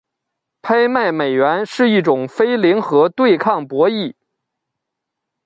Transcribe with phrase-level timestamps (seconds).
[0.63, 4.15] 拍卖美元是一种非零和对抗博弈。